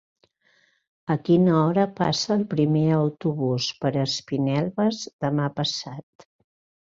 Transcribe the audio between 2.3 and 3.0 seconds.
el primer